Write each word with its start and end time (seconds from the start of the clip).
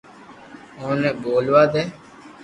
اوني 0.79 1.09
ٻولوا 1.21 1.63
دي 1.73 1.83